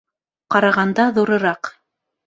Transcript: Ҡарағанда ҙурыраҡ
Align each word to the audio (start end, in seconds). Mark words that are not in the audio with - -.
Ҡарағанда 0.55 1.07
ҙурыраҡ 1.21 1.75